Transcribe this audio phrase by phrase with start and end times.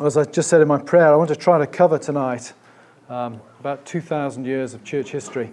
[0.00, 2.52] As I just said in my prayer, I want to try to cover tonight
[3.08, 5.50] um, about 2,000 years of church history.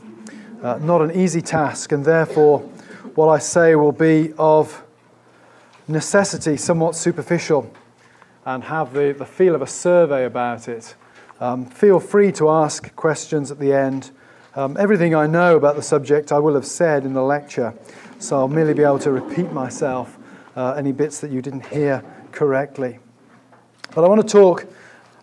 [0.62, 2.59] Uh, not an easy task, and therefore,
[3.16, 4.84] what I say will be of
[5.88, 7.73] necessity somewhat superficial
[8.45, 10.94] and have the, the feel of a survey about it.
[11.39, 14.12] Um, feel free to ask questions at the end.
[14.55, 17.73] Um, everything I know about the subject I will have said in the lecture,
[18.19, 20.19] so I'll merely be able to repeat myself
[20.56, 23.00] uh, any bits that you didn't hear correctly.
[23.94, 24.66] But I want to talk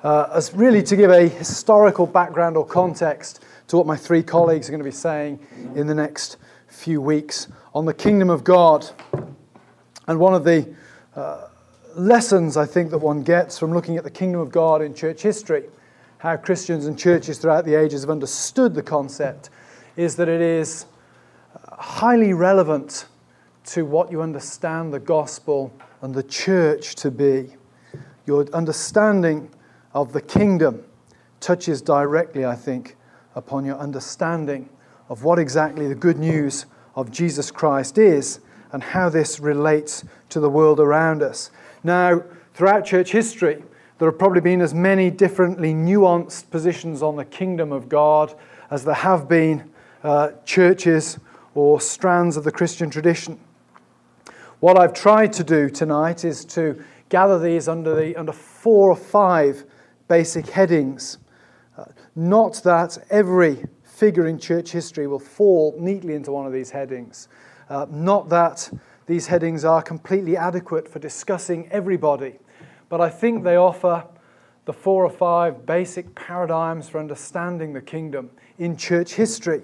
[0.02, 4.68] uh, as really to give a historical background or context to what my three colleagues
[4.68, 5.38] are going to be saying
[5.74, 6.36] in the next
[6.68, 8.88] few weeks on the kingdom of God.
[10.08, 10.74] And one of the
[11.14, 11.48] uh,
[11.94, 15.22] lessons I think that one gets from looking at the kingdom of God in church
[15.22, 15.64] history,
[16.18, 19.50] how Christians and churches throughout the ages have understood the concept,
[19.96, 20.86] is that it is
[21.54, 23.06] uh, highly relevant
[23.64, 27.54] to what you understand the gospel and the church to be
[28.32, 29.50] your understanding
[29.92, 30.82] of the kingdom
[31.38, 32.96] touches directly, I think,
[33.34, 34.70] upon your understanding
[35.10, 36.64] of what exactly the good news
[36.96, 38.40] of Jesus Christ is
[38.72, 41.50] and how this relates to the world around us.
[41.84, 42.22] Now,
[42.54, 43.62] throughout church history,
[43.98, 48.34] there have probably been as many differently nuanced positions on the kingdom of God
[48.70, 49.70] as there have been
[50.02, 51.18] uh, churches
[51.54, 53.38] or strands of the Christian tradition.
[54.60, 58.96] What I've tried to do tonight is to gather these under, the, under four or
[58.96, 59.66] five
[60.08, 61.18] basic headings.
[61.76, 61.84] Uh,
[62.16, 67.28] not that every figure in church history will fall neatly into one of these headings.
[67.68, 68.70] Uh, not that
[69.06, 72.38] these headings are completely adequate for discussing everybody,
[72.88, 74.06] but I think they offer
[74.64, 79.60] the four or five basic paradigms for understanding the kingdom in church history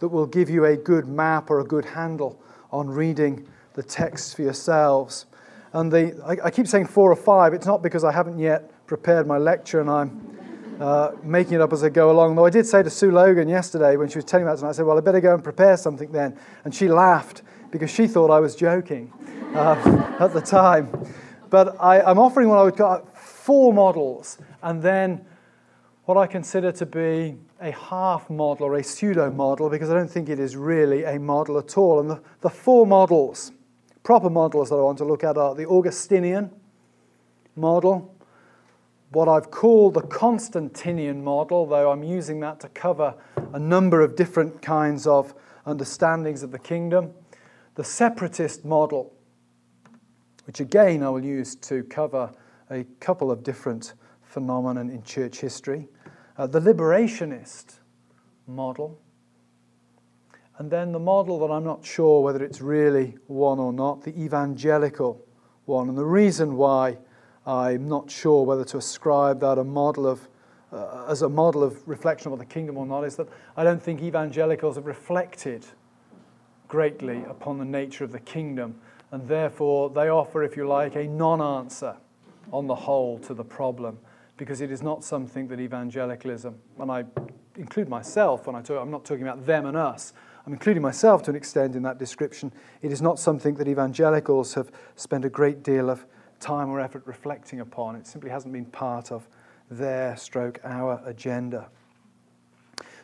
[0.00, 4.36] that will give you a good map or a good handle on reading the text
[4.36, 5.24] for yourselves.
[5.72, 7.54] And the, I, I, keep saying four or five.
[7.54, 11.72] It's not because I haven't yet prepared my lecture and I'm uh, making it up
[11.72, 12.34] as I go along.
[12.34, 14.70] Though I did say to Sue Logan yesterday when she was telling me that tonight,
[14.70, 16.36] I said, Well, I better go and prepare something then.
[16.64, 19.12] And she laughed because she thought I was joking
[19.54, 20.90] uh, at the time.
[21.50, 25.24] But I, I'm offering what I would call four models and then
[26.04, 30.10] what I consider to be a half model or a pseudo model because I don't
[30.10, 32.00] think it is really a model at all.
[32.00, 33.52] And the, the four models
[34.02, 36.50] proper models that I want to look at are the Augustinian
[37.56, 38.14] model,
[39.12, 43.14] what I've called the Constantinian model, though I'm using that to cover
[43.52, 45.34] a number of different kinds of
[45.66, 47.12] understandings of the kingdom,
[47.74, 49.12] the separatist model,
[50.46, 52.32] which again I will use to cover
[52.70, 55.88] a couple of different phenomena in church history,
[56.38, 57.80] uh, the liberationist
[58.46, 58.98] model,
[60.60, 64.10] and then the model that I'm not sure whether it's really one or not, the
[64.10, 65.24] evangelical
[65.64, 65.88] one.
[65.88, 66.98] And the reason why
[67.46, 70.28] I'm not sure whether to ascribe that a model of,
[70.70, 73.82] uh, as a model of reflection of the kingdom or not is that I don't
[73.82, 75.64] think evangelicals have reflected
[76.68, 78.74] greatly upon the nature of the kingdom.
[79.12, 81.96] And therefore, they offer, if you like, a non answer
[82.52, 83.98] on the whole to the problem
[84.36, 87.04] because it is not something that evangelicalism, and I
[87.56, 90.12] include myself when I talk, I'm not talking about them and us,
[90.50, 92.52] I'm including myself to an extent in that description.
[92.82, 96.04] It is not something that evangelicals have spent a great deal of
[96.40, 97.94] time or effort reflecting upon.
[97.94, 99.28] It simply hasn't been part of
[99.70, 101.68] their stroke our agenda.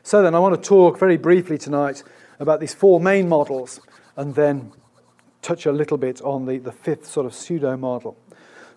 [0.03, 2.03] So then, I want to talk very briefly tonight
[2.41, 3.79] about these four main models
[4.17, 4.73] and then
[5.41, 8.19] touch a little bit on the, the fifth sort of pseudo model.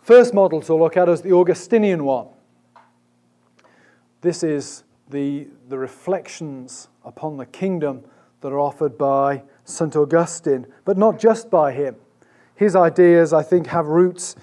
[0.04, 2.27] First model to look at is the Augustinian one.
[4.21, 8.04] This is the, the reflections upon the kingdom
[8.41, 9.95] that are offered by St.
[9.95, 11.95] Augustine, but not just by him.
[12.56, 14.36] His ideas, I think, have roots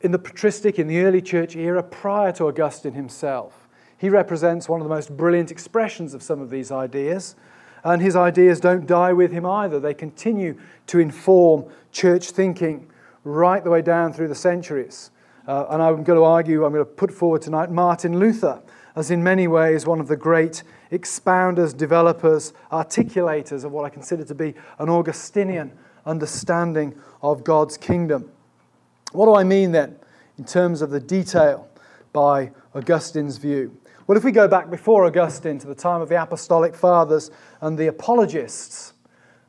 [0.00, 3.68] in the patristic, in the early church era, prior to Augustine himself.
[3.96, 7.36] He represents one of the most brilliant expressions of some of these ideas,
[7.82, 9.80] and his ideas don't die with him either.
[9.80, 10.58] They continue
[10.88, 12.90] to inform church thinking
[13.24, 15.10] right the way down through the centuries.
[15.46, 18.62] Uh, and I'm going to argue, I'm going to put forward tonight Martin Luther
[18.96, 20.62] as in many ways one of the great
[20.94, 25.72] expounders, developers, articulators of what I consider to be an Augustinian
[26.06, 28.30] understanding of God's kingdom.
[29.12, 29.96] What do I mean then
[30.38, 31.68] in terms of the detail
[32.12, 33.76] by Augustine's view?
[34.06, 37.30] Well, if we go back before Augustine to the time of the Apostolic Fathers
[37.60, 38.92] and the apologists,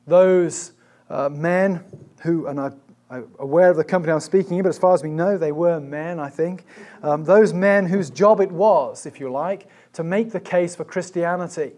[0.08, 0.72] those
[1.10, 1.84] uh, men
[2.22, 2.72] who, and I,
[3.12, 5.52] am aware of the company I'm speaking in, but as far as we know, they
[5.52, 6.66] were men, I think.
[7.04, 10.86] Um, those men whose job it was, if you like, to make the case for
[10.86, 11.74] Christianity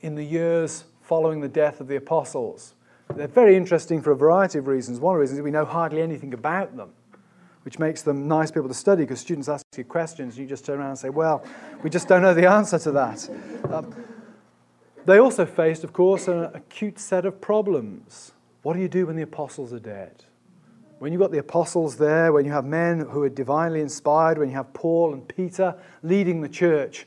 [0.00, 2.74] in the years following the death of the apostles.
[3.14, 5.00] They're very interesting for a variety of reasons.
[5.00, 6.90] One reasons is we know hardly anything about them
[7.66, 10.64] which makes them nice people to study because students ask you questions and you just
[10.64, 11.44] turn around and say, well,
[11.82, 13.28] we just don't know the answer to that.
[13.72, 13.92] Um,
[15.04, 18.30] they also faced, of course, an acute set of problems.
[18.62, 20.26] What do you do when the apostles are dead?
[20.98, 24.48] When you've got the apostles there, when you have men who are divinely inspired, when
[24.48, 27.06] you have Paul and Peter leading the church,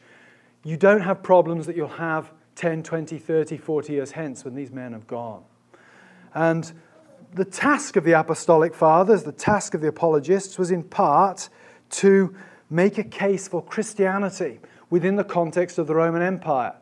[0.64, 4.72] you don't have problems that you'll have 10, 20, 30, 40 years hence when these
[4.72, 5.44] men have gone.
[6.36, 6.72] And
[7.34, 11.50] the task of the apostolic fathers, the task of the apologists, was in part
[11.92, 12.36] to
[12.70, 14.60] make a case for Christianity
[14.90, 16.76] within the context of the Roman Empire.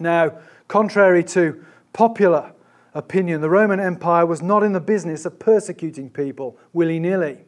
[0.00, 2.52] Now, contrary to popular
[2.94, 7.38] opinion, the Roman Empire was not in the business of persecuting people willy nilly.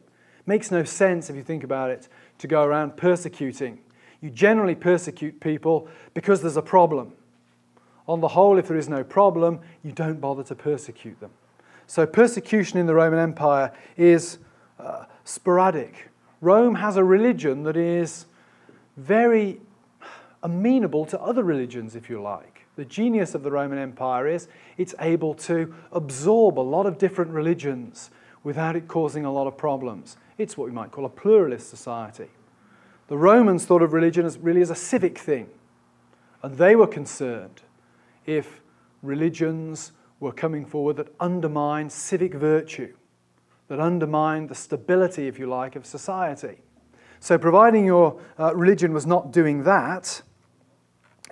[0.45, 2.07] Makes no sense if you think about it
[2.39, 3.79] to go around persecuting.
[4.21, 7.13] You generally persecute people because there's a problem.
[8.07, 11.31] On the whole, if there is no problem, you don't bother to persecute them.
[11.87, 14.37] So persecution in the Roman Empire is
[14.79, 16.09] uh, sporadic.
[16.41, 18.25] Rome has a religion that is
[18.97, 19.59] very
[20.43, 22.54] amenable to other religions, if you like.
[22.75, 27.31] The genius of the Roman Empire is it's able to absorb a lot of different
[27.31, 28.09] religions
[28.43, 30.17] without it causing a lot of problems.
[30.37, 32.27] It's what we might call a pluralist society.
[33.07, 35.49] The Romans thought of religion as really as a civic thing,
[36.43, 37.61] and they were concerned
[38.25, 38.61] if
[39.01, 42.93] religions were coming forward that undermined civic virtue,
[43.67, 46.57] that undermined the stability, if you like, of society.
[47.19, 50.21] So, providing your uh, religion was not doing that,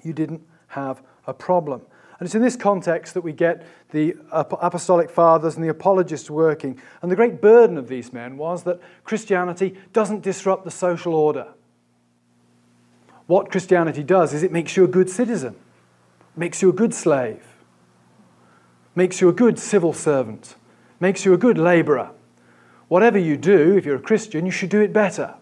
[0.04, 1.82] you didn't have a problem.
[2.20, 6.80] And it's in this context that we get the apostolic fathers and the apologists working.
[7.02, 11.48] And the great burden of these men was that Christianity doesn't disrupt the social order.
[13.28, 15.56] What Christianity does is it makes you a good citizen,
[16.36, 17.44] makes you a good slave,
[18.96, 20.56] makes you a good civil servant,
[21.00, 22.12] makes you a good laborer.
[22.90, 25.36] Whatever you do, if you're a Christian, you should do it better.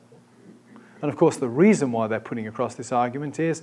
[1.01, 3.61] And of course, the reason why they're putting across this argument is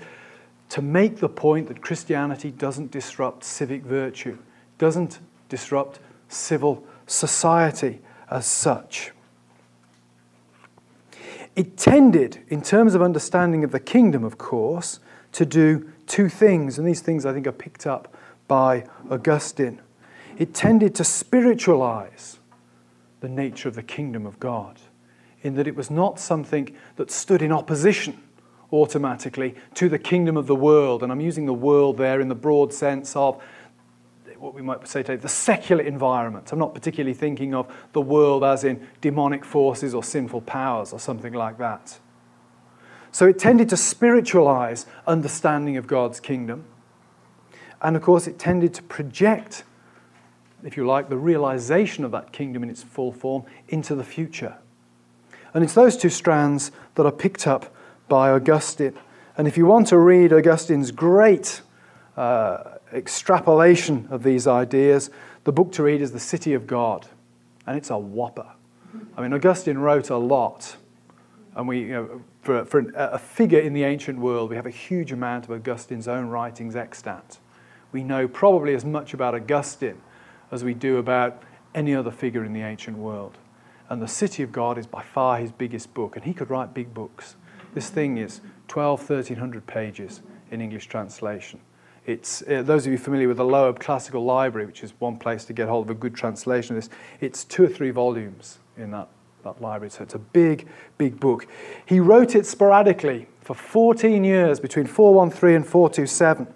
[0.70, 4.38] to make the point that Christianity doesn't disrupt civic virtue,
[4.76, 5.18] doesn't
[5.48, 5.98] disrupt
[6.28, 8.00] civil society
[8.30, 9.12] as such.
[11.56, 15.00] It tended, in terms of understanding of the kingdom, of course,
[15.32, 18.14] to do two things, and these things I think are picked up
[18.46, 19.80] by Augustine.
[20.36, 22.38] It tended to spiritualize
[23.20, 24.78] the nature of the kingdom of God,
[25.42, 28.22] in that it was not something that stood in opposition
[28.72, 31.02] automatically to the kingdom of the world.
[31.02, 33.42] And I'm using the world there in the broad sense of
[34.38, 36.52] what we might say today, the secular environment.
[36.52, 41.00] I'm not particularly thinking of the world as in demonic forces or sinful powers or
[41.00, 41.98] something like that.
[43.10, 46.64] So it tended to spiritualize understanding of God's kingdom.
[47.80, 49.64] And of course, it tended to project,
[50.62, 54.56] if you like, the realization of that kingdom in its full form into the future.
[55.54, 57.75] And it's those two strands that are picked up
[58.08, 58.94] by Augustine.
[59.36, 61.60] And if you want to read Augustine's great
[62.16, 65.10] uh, extrapolation of these ideas,
[65.44, 67.06] the book to read is The City of God.
[67.66, 68.46] And it's a whopper.
[69.16, 70.76] I mean, Augustine wrote a lot.
[71.54, 74.66] And we, you know, for, for an, a figure in the ancient world, we have
[74.66, 77.38] a huge amount of Augustine's own writings extant
[77.92, 80.00] we know probably as much about Augustine
[80.50, 81.42] as we do about
[81.74, 83.38] any other figure in the ancient world.
[83.88, 86.74] And The City of God is by far his biggest book, and he could write
[86.74, 87.36] big books.
[87.78, 90.20] This thing is 12, 1300 pages
[90.50, 91.61] in English translation.
[92.06, 95.44] It's, uh, those of you familiar with the Loeb Classical Library, which is one place
[95.44, 98.90] to get hold of a good translation of this, it's two or three volumes in
[98.90, 99.06] that,
[99.44, 99.90] that library.
[99.90, 100.66] So it's a big,
[100.97, 101.47] big book.
[101.87, 106.49] He wrote it sporadically for 14 years between 413 and 427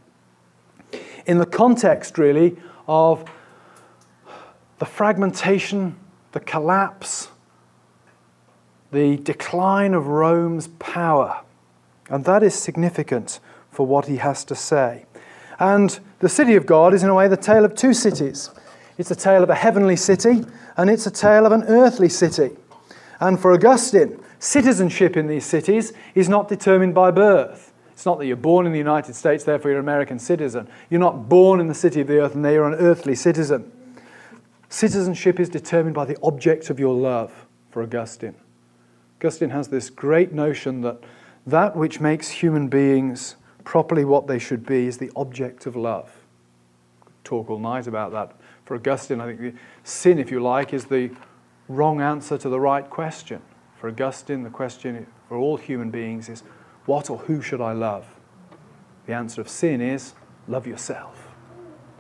[1.27, 2.57] in the context, really,
[2.89, 3.25] of
[4.81, 5.95] the fragmentation,
[6.33, 7.29] the collapse,
[8.93, 11.41] the decline of Rome's power.
[12.09, 15.07] And that is significant for what he has to say.
[15.59, 18.51] And the city of God is, in a way, the tale of two cities.
[18.99, 20.45] It's a tale of a heavenly city,
[20.77, 22.51] and it's a tale of an earthly city.
[23.21, 27.73] And for Augustine, citizenship in these cities is not determined by birth.
[27.93, 30.69] It's not that you're born in the United States, therefore you're an American citizen.
[30.91, 33.71] You're not born in the city of the earth and you're an earthly citizen.
[34.69, 38.35] Citizenship is determined by the object of your love, for Augustine.
[39.23, 40.99] Augustine has this great notion that
[41.47, 46.11] that which makes human beings properly what they should be is the object of love.
[47.23, 48.33] Talk all night about that.
[48.65, 51.13] For Augustine, I think the sin, if you like, is the
[51.69, 53.41] wrong answer to the right question.
[53.79, 56.43] For Augustine, the question for all human beings is
[56.87, 58.17] what or who should I love?
[59.07, 60.15] The answer of sin is
[60.49, 61.29] love yourself.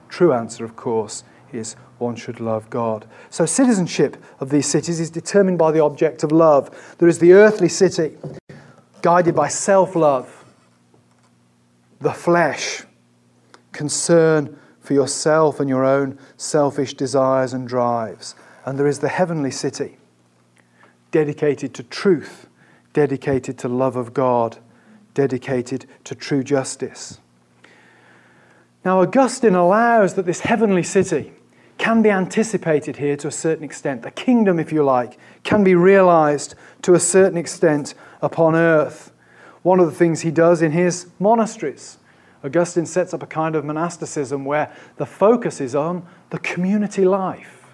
[0.09, 3.07] True answer, of course, is one should love God.
[3.31, 6.97] So, citizenship of these cities is determined by the object of love.
[6.99, 8.17] There is the earthly city,
[9.01, 10.45] guided by self love,
[12.01, 12.83] the flesh,
[13.73, 18.35] concern for yourself and your own selfish desires and drives.
[18.65, 19.97] And there is the heavenly city,
[21.11, 22.49] dedicated to truth,
[22.93, 24.59] dedicated to love of God,
[25.15, 27.19] dedicated to true justice.
[28.85, 31.33] Now, Augustine allows that this heavenly city
[31.83, 34.03] can be anticipated here to a certain extent.
[34.03, 39.13] The kingdom, if you like, can be realized to a certain extent upon earth.
[39.63, 41.99] One of the things he does in his monasteries,
[42.45, 47.65] Augustine sets up a kind of monasticism where the focus is on the community life.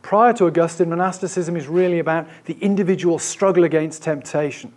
[0.00, 4.72] Prior to Augustine, monasticism is really about the individual struggle against temptation.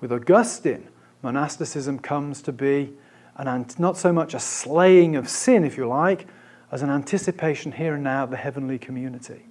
[0.00, 0.88] With Augustine,
[1.22, 2.94] monasticism comes to be
[3.36, 6.26] an, not so much a slaying of sin, if you like,
[6.70, 9.46] as an anticipation here and now of the heavenly community.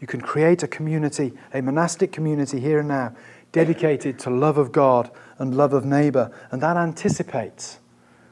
[0.00, 3.14] You can create a community, a monastic community here and now,
[3.52, 7.78] dedicated to love of God and love of neighbor, and that anticipates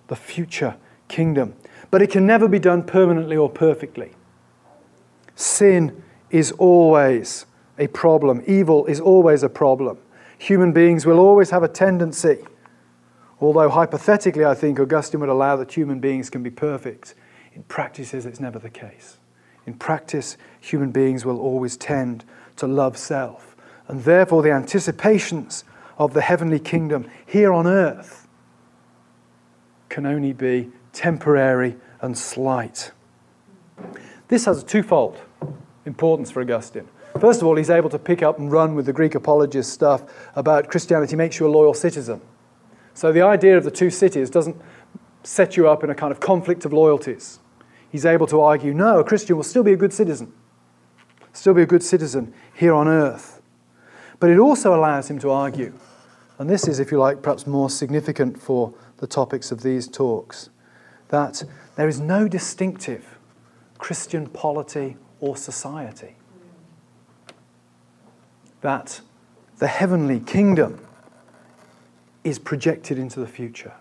[0.09, 0.77] the future
[1.09, 1.55] kingdom.
[1.91, 4.13] But it can never be done permanently or perfectly.
[5.35, 7.47] Sin is always
[7.79, 9.99] a problem, evil is always a problem.
[10.39, 12.39] Human beings will always have a tendency
[13.43, 17.17] Although hypothetically, I think Augustine would allow that human beings can be perfect,
[17.53, 19.19] in practice, it's never the case.
[19.67, 22.25] In practice, human beings will always tend
[22.57, 23.57] to love self.
[23.89, 25.65] And therefore, the anticipations
[25.99, 28.29] of the heavenly kingdom here on earth
[29.89, 32.93] can only be temporary and slight.
[34.29, 35.19] This has a twofold
[35.85, 36.87] importance for Augustine.
[37.21, 40.05] First of all, he's able to pick up and run with the Greek apologist stuff
[40.37, 42.21] about Christianity makes you a loyal citizen.
[42.95, 44.57] So the idea of the two cities doesn't
[45.23, 47.39] set you up in a kind of conflict of loyalties.
[47.91, 50.33] He's able to argue no, a Christian will still be a good citizen,
[51.33, 53.41] still be a good citizen here on earth.
[54.19, 55.75] But it also allows him to argue,
[56.39, 60.49] and this is, if you like, perhaps more significant for the topics of these talks,
[61.09, 61.45] that
[61.77, 63.19] there is no distinctive
[63.79, 66.17] Christian polity or society.
[68.61, 69.01] That
[69.59, 70.87] the heavenly kingdom
[72.25, 73.73] is projected into the future.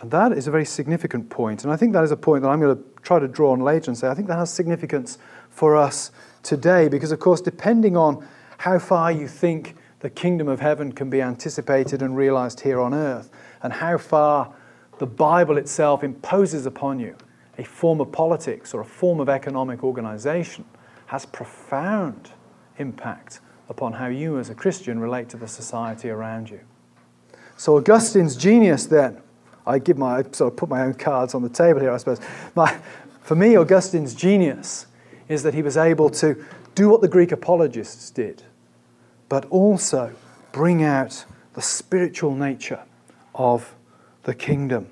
[0.00, 1.62] And that is a very significant point.
[1.62, 3.60] And I think that is a point that I'm going to try to draw on
[3.60, 6.10] later and say, I think that has significance for us
[6.42, 8.26] today because, of course, depending on
[8.58, 12.92] how far you think the kingdom of heaven can be anticipated and realized here on
[12.92, 13.30] earth,
[13.62, 14.52] and how far
[14.98, 17.16] the Bible itself imposes upon you
[17.58, 20.64] a form of politics or a form of economic organization,
[21.06, 22.30] has profound
[22.78, 26.60] impact upon how you as a Christian relate to the society around you.
[27.56, 29.20] So Augustine's genius then,
[29.66, 31.96] I give my I sort of put my own cards on the table here, I
[31.96, 32.20] suppose.
[32.54, 32.78] My,
[33.20, 34.86] for me, Augustine's genius
[35.28, 38.42] is that he was able to do what the Greek apologists did,
[39.28, 40.12] but also
[40.50, 42.80] bring out the spiritual nature
[43.34, 43.74] of
[44.24, 44.88] the kingdom.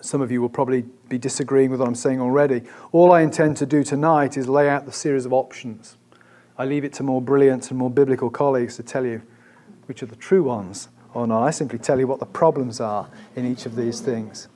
[0.00, 2.62] Some of you will probably be disagreeing with what I'm saying already.
[2.90, 5.96] All I intend to do tonight is lay out the series of options
[6.58, 9.22] I leave it to more brilliant and more biblical colleagues to tell you
[9.86, 11.42] which are the true ones or not.
[11.42, 14.48] I simply tell you what the problems are in each of these things.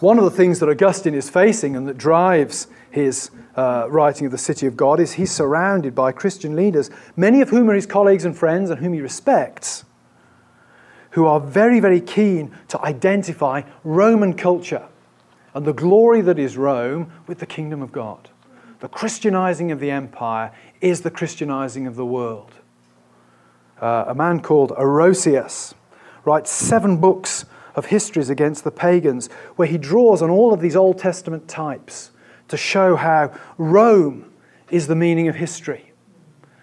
[0.00, 4.32] One of the things that Augustine is facing and that drives his uh, writing of
[4.32, 7.86] the City of God is he's surrounded by Christian leaders, many of whom are his
[7.86, 9.84] colleagues and friends and whom he respects,
[11.10, 14.86] who are very, very keen to identify Roman culture
[15.54, 18.28] and the glory that is Rome with the kingdom of God.
[18.80, 22.52] The Christianizing of the empire is the Christianizing of the world.
[23.80, 25.74] Uh, a man called Orosius
[26.24, 30.76] writes seven books of histories against the pagans, where he draws on all of these
[30.76, 32.10] Old Testament types
[32.48, 34.30] to show how Rome
[34.70, 35.92] is the meaning of history.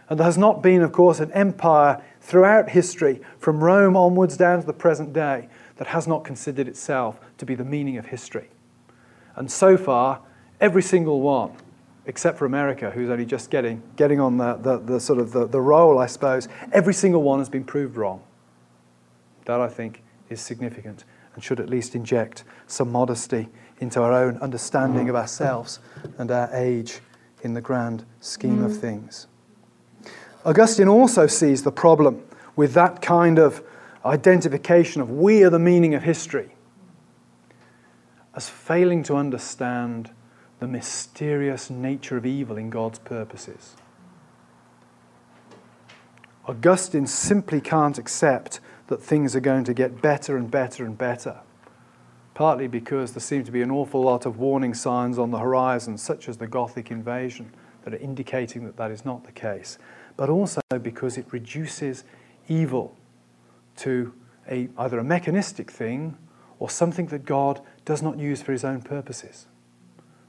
[0.09, 4.59] And there has not been, of course, an empire throughout history, from Rome onwards down
[4.59, 8.49] to the present day, that has not considered itself to be the meaning of history.
[9.35, 10.21] And so far,
[10.61, 11.55] every single one
[12.05, 15.47] except for America, who's only just getting, getting on the, the, the sort of the,
[15.47, 18.21] the roll, I suppose, every single one has been proved wrong.
[19.45, 21.05] That, I think, is significant.
[21.35, 25.79] and should at least inject some modesty into our own understanding of ourselves
[26.17, 26.99] and our age
[27.41, 29.27] in the grand scheme of things.
[30.45, 32.23] Augustine also sees the problem
[32.55, 33.63] with that kind of
[34.05, 36.49] identification of we are the meaning of history
[38.35, 40.11] as failing to understand
[40.63, 43.75] the mysterious nature of evil in God's purposes.
[46.45, 51.41] Augustine simply can't accept that things are going to get better and better and better,
[52.33, 55.97] partly because there seem to be an awful lot of warning signs on the horizon,
[55.97, 57.51] such as the Gothic invasion,
[57.83, 59.77] that are indicating that that is not the case,
[60.15, 62.05] but also because it reduces
[62.47, 62.95] evil
[63.75, 64.13] to
[64.49, 66.17] a, either a mechanistic thing
[66.57, 69.47] or something that God does not use for his own purposes.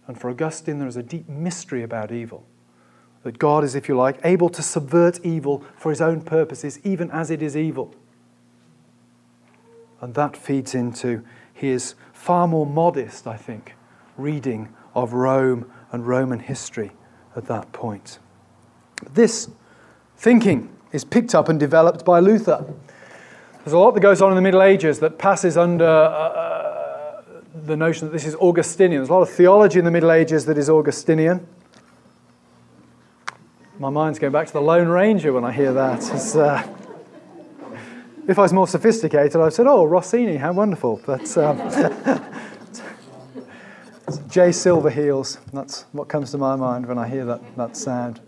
[0.07, 2.47] And for Augustine, there is a deep mystery about evil.
[3.23, 7.11] That God is, if you like, able to subvert evil for his own purposes, even
[7.11, 7.95] as it is evil.
[10.01, 13.75] And that feeds into his far more modest, I think,
[14.19, 16.93] reading of Rome and Roman history
[17.35, 18.19] at that point.
[19.13, 19.49] This
[20.17, 22.65] thinking is picked up and developed by Luther.
[23.65, 26.54] There's a lot that goes on in the Middle Ages that passes under uh,
[27.65, 29.01] the notion that this is Augustinian.
[29.01, 31.47] There's a lot of theology in the Middle Ages that is Augustinian.
[33.79, 36.35] My mind's going back to the Lone Ranger when I hear that.
[36.35, 36.63] Uh,
[38.29, 41.59] if I was more sophisticated, I'd said, "Oh, Rossini, how wonderful!" But um,
[44.29, 45.39] Jay Silverheels.
[45.53, 48.21] That's what comes to my mind when I hear that, that sound.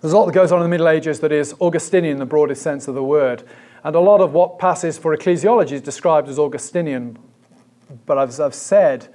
[0.00, 2.26] There's a lot that goes on in the Middle Ages that is Augustinian in the
[2.26, 3.42] broadest sense of the word.
[3.84, 7.18] And a lot of what passes for ecclesiology is described as Augustinian.
[8.06, 9.08] But as I've said,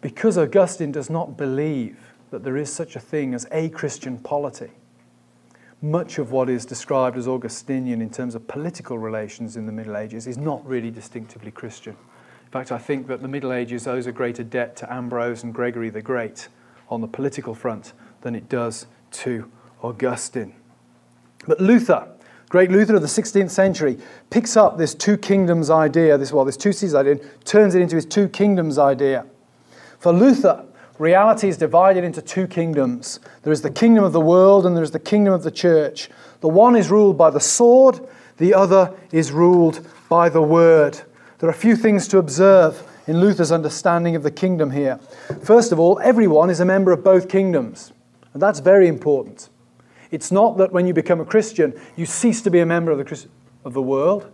[0.00, 1.98] because Augustine does not believe
[2.30, 4.70] that there is such a thing as a Christian polity,
[5.82, 9.96] much of what is described as Augustinian in terms of political relations in the Middle
[9.96, 11.96] Ages is not really distinctively Christian.
[12.44, 15.54] In fact, I think that the Middle Ages owes a greater debt to Ambrose and
[15.54, 16.48] Gregory the Great
[16.88, 19.50] on the political front than it does to
[19.82, 20.54] Augustine.
[21.46, 22.08] But Luther,
[22.50, 23.96] great Luther of the 16th century,
[24.28, 27.80] picks up this two kingdoms idea, this well, this two seas idea, and turns it
[27.80, 29.24] into his two kingdoms idea.
[30.00, 30.66] For Luther,
[30.98, 33.20] reality is divided into two kingdoms.
[33.44, 36.10] There is the kingdom of the world and there is the kingdom of the church.
[36.40, 38.00] The one is ruled by the sword,
[38.38, 41.00] the other is ruled by the word.
[41.38, 44.98] There are a few things to observe in Luther's understanding of the kingdom here.
[45.44, 47.92] First of all, everyone is a member of both kingdoms,
[48.32, 49.48] and that's very important.
[50.10, 52.98] It's not that when you become a Christian, you cease to be a member of
[52.98, 53.26] the,
[53.64, 54.30] of the world.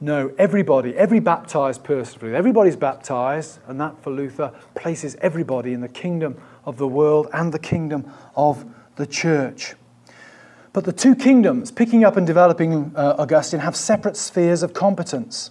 [0.00, 5.88] No, everybody, every baptized person, everybody's baptized, and that for Luther places everybody in the
[5.88, 9.74] kingdom of the world and the kingdom of the church.
[10.72, 15.50] But the two kingdoms, picking up and developing uh, Augustine, have separate spheres of competence.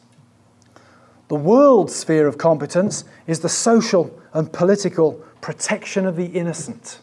[1.28, 7.00] The world sphere of competence is the social and political protection of the innocent.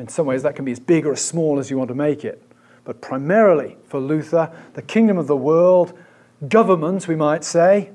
[0.00, 1.94] In some ways, that can be as big or as small as you want to
[1.94, 2.42] make it.
[2.84, 5.92] But primarily for Luther, the kingdom of the world,
[6.48, 7.90] government, we might say,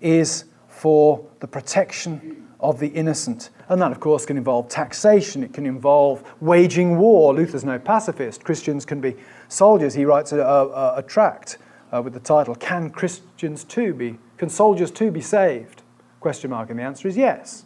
[0.00, 3.50] is for the protection of the innocent.
[3.68, 7.34] And that, of course, can involve taxation, it can involve waging war.
[7.34, 8.42] Luther's no pacifist.
[8.42, 9.14] Christians can be
[9.48, 9.94] soldiers.
[9.94, 11.58] He writes a, a, a tract
[11.94, 15.82] uh, with the title, Can Christians too be, can soldiers too be saved?
[16.20, 16.70] Question mark.
[16.70, 17.64] And the answer is yes.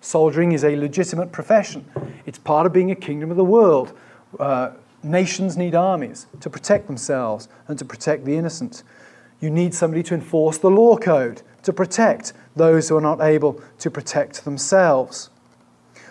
[0.00, 1.84] Soldiering is a legitimate profession.
[2.24, 3.92] It's part of being a kingdom of the world.
[4.38, 8.82] Uh, nations need armies to protect themselves and to protect the innocent.
[9.40, 13.62] You need somebody to enforce the law code to protect those who are not able
[13.78, 15.30] to protect themselves.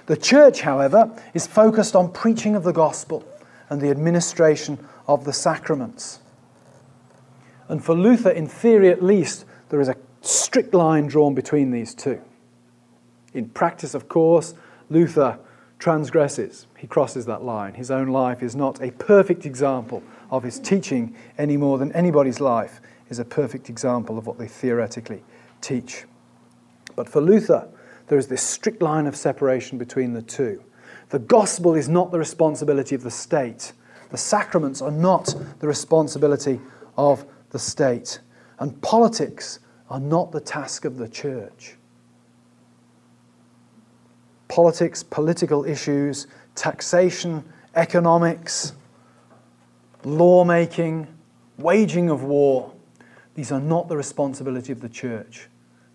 [0.05, 3.23] The church, however, is focused on preaching of the gospel
[3.69, 6.19] and the administration of the sacraments.
[7.67, 11.93] And for Luther, in theory at least, there is a strict line drawn between these
[11.93, 12.19] two.
[13.33, 14.53] In practice, of course,
[14.89, 15.39] Luther
[15.79, 16.67] transgresses.
[16.77, 17.73] He crosses that line.
[17.73, 22.39] His own life is not a perfect example of his teaching any more than anybody's
[22.39, 25.23] life is a perfect example of what they theoretically
[25.61, 26.05] teach.
[26.95, 27.67] But for Luther,
[28.07, 30.63] there is this strict line of separation between the two.
[31.09, 33.73] The gospel is not the responsibility of the state,
[34.11, 36.59] the sacraments are not the responsibility
[36.97, 38.19] of the state,
[38.59, 41.78] and politics are not the task of the church
[44.49, 48.73] politics, political issues, taxation, economics,
[50.03, 51.07] lawmaking,
[51.57, 52.73] waging of war.
[53.35, 55.47] These are not the responsibility of the church.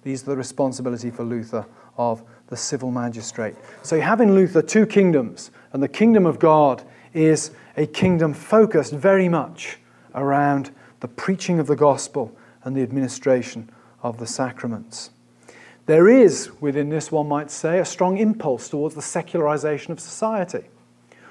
[0.02, 1.66] These are the responsibility for Luther
[1.98, 3.54] of the civil magistrate.
[3.82, 8.34] So you have in Luther two kingdoms, and the kingdom of God is a kingdom
[8.34, 9.78] focused very much
[10.14, 13.68] around the preaching of the gospel and the administration
[14.02, 15.10] of the sacraments.
[15.86, 20.64] There is, within this, one might say, a strong impulse towards the secularization of society.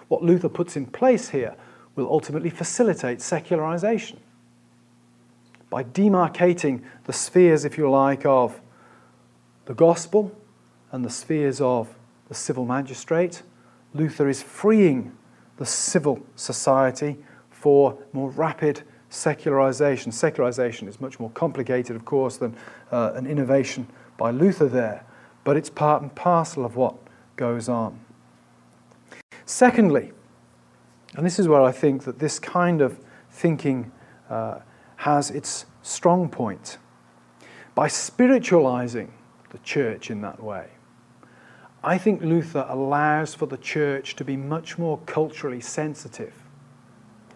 [0.10, 1.56] What Luther puts in place here
[1.96, 4.20] will ultimately facilitate secularization.
[5.70, 8.62] By demarcating the spheres, if you like, of
[9.66, 10.32] the gospel
[10.92, 11.90] and the spheres of
[12.28, 13.42] the civil magistrate,
[13.96, 15.18] Luther is freeing
[15.58, 17.18] the civil society
[17.50, 20.12] for more rapid secularization.
[20.12, 22.56] Secularization is much more complicated, of course, than
[22.92, 25.06] uh, an innovation by Luther there,
[25.44, 26.96] but it's part and parcel of what
[27.36, 28.00] goes on.
[29.46, 30.12] Secondly,
[31.16, 33.00] and this is where I think that this kind of
[33.30, 33.92] thinking
[34.30, 34.60] uh,
[34.98, 36.78] has its strong point.
[37.76, 39.14] By spiritualizing
[39.50, 40.68] the church in that way,
[41.84, 46.34] I think Luther allows for the church to be much more culturally sensitive,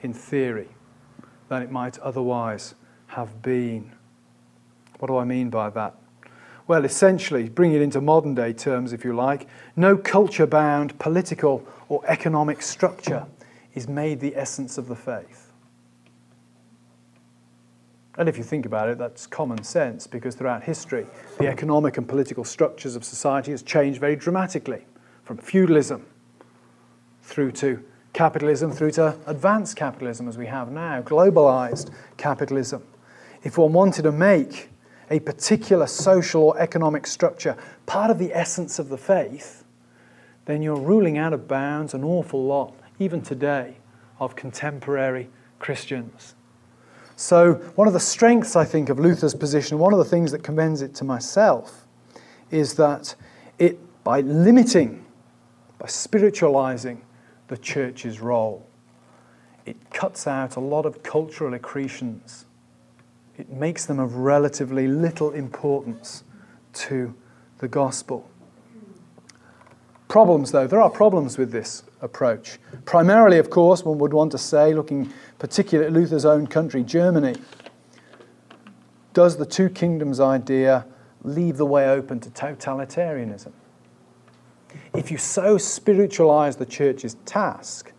[0.02, 0.70] in theory,
[1.50, 2.76] than it might otherwise
[3.08, 3.92] have been.
[5.00, 5.96] What do I mean by that?
[6.68, 11.66] Well, essentially, bring it into modern day terms, if you like, no culture bound political
[11.88, 13.26] or economic structure
[13.74, 15.54] is made the essence of the faith.
[18.18, 21.06] And if you think about it, that's common sense because throughout history,
[21.40, 24.86] the economic and political structures of society has changed very dramatically
[25.24, 26.06] from feudalism
[27.22, 32.82] through to capitalism, through to advanced capitalism as we have now, globalized capitalism.
[33.44, 34.70] If one wanted to make
[35.10, 39.64] a particular social or economic structure part of the essence of the faith,
[40.46, 43.76] then you're ruling out of bounds an awful lot, even today,
[44.20, 46.36] of contemporary Christians.
[47.16, 50.44] So, one of the strengths, I think, of Luther's position, one of the things that
[50.44, 51.88] commends it to myself,
[52.52, 53.16] is that
[53.58, 55.06] it, by limiting,
[55.80, 57.02] by spiritualizing
[57.48, 58.68] the church's role,
[59.66, 62.46] it cuts out a lot of cultural accretions.
[63.38, 66.24] It makes them of relatively little importance
[66.74, 67.14] to
[67.60, 68.30] the gospel.
[70.08, 72.60] Problems, though, there are problems with this approach.
[72.86, 77.36] Primarily, of course, one would want to say, looking particularly at Luther's own country, Germany,
[79.14, 80.86] does the two kingdoms idea
[81.24, 83.52] leave the way open to totalitarianism?
[84.94, 87.92] If you so spiritualize the church's task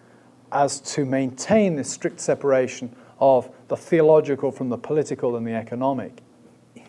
[0.50, 6.22] as to maintain this strict separation of the theological from the political and the economic,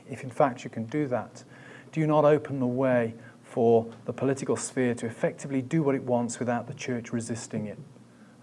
[0.10, 1.44] if in fact you can do that,
[1.92, 3.14] do you not open the way
[3.50, 7.80] for the political sphere to effectively do what it wants without the church resisting it.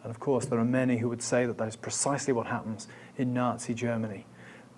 [0.03, 2.88] And of course, there are many who would say that that is precisely what happens
[3.16, 4.27] in Nazi Germany.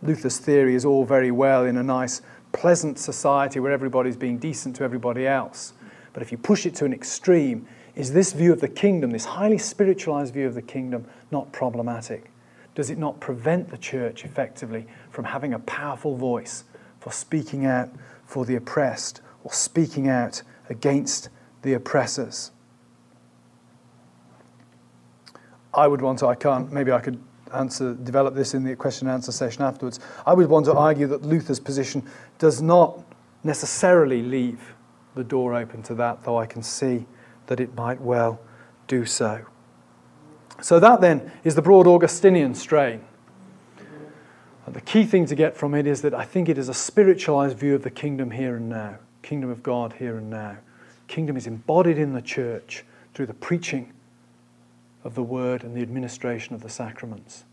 [0.03, 2.21] Luther's theory is all very well in a nice,
[2.53, 5.73] pleasant society where everybody's being decent to everybody else.
[6.13, 9.25] But if you push it to an extreme, is this view of the kingdom, this
[9.25, 12.31] highly spiritualized view of the kingdom, not problematic?
[12.79, 16.63] Does it not prevent the church effectively from having a powerful voice
[17.01, 17.91] for speaking out
[18.25, 21.29] for the oppressed or speaking out against
[21.63, 22.53] the oppressors.
[25.75, 27.21] I would want to, I can't, maybe I could
[27.53, 29.99] answer, develop this in the question and answer session afterwards.
[30.25, 33.03] I would want to argue that Luther's position does not
[33.43, 34.77] necessarily leave
[35.17, 37.07] the door open to that, though I can see
[37.47, 38.41] that it might well
[38.87, 39.45] do so.
[40.61, 43.03] So, that then is the broad Augustinian strain.
[44.67, 46.75] And the key thing to get from it is that I think it is a
[46.75, 50.57] spiritualized view of the kingdom here and now kingdom of God here and now.
[51.07, 53.93] Kingdom is embodied in the church through the preaching
[55.05, 57.45] of the word and the administration of the sacraments.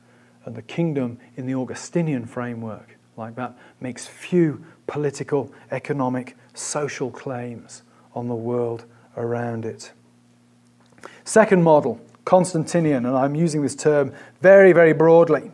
[0.45, 7.81] And the kingdom in the Augustinian framework, like that, makes few political, economic, social claims
[8.13, 8.85] on the world
[9.17, 9.91] around it.
[11.25, 15.51] Second model, Constantinian, and I'm using this term very, very broadly.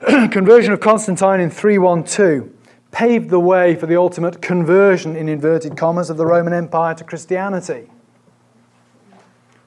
[0.30, 2.48] Conversion of Constantine in 312
[2.90, 7.04] paved the way for the ultimate conversion, in inverted commas, of the Roman Empire to
[7.04, 7.90] Christianity.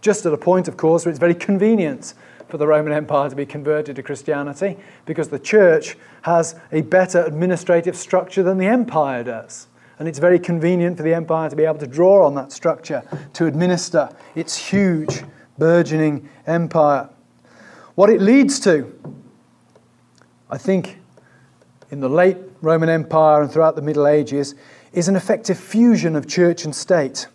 [0.02, 2.14] Just at a point, of course, where it's very convenient
[2.50, 7.24] for the Roman Empire to be converted to Christianity because the church has a better
[7.24, 9.68] administrative structure than the empire does.
[10.00, 13.04] And it's very convenient for the empire to be able to draw on that structure
[13.34, 15.24] to administer its huge,
[15.58, 17.10] burgeoning empire.
[17.96, 18.92] What it leads to,
[20.50, 21.00] I think,
[21.92, 24.56] in the late Roman Empire and throughout the Middle Ages
[24.94, 27.28] is an effective fusion of church and state.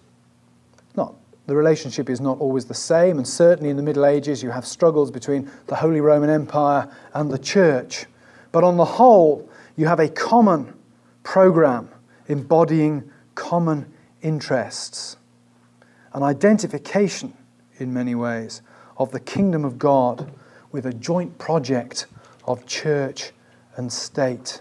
[0.96, 1.14] Not,
[1.46, 4.66] the relationship is not always the same, and certainly in the Middle Ages you have
[4.66, 8.06] struggles between the Holy Roman Empire and the church.
[8.50, 10.74] But on the whole, you have a common
[11.22, 11.88] program
[12.26, 15.16] embodying common interests,
[16.14, 17.32] an identification
[17.78, 18.62] in many ways
[18.96, 20.32] of the kingdom of God
[20.72, 22.06] with a joint project
[22.44, 23.32] of church
[23.76, 24.60] and state.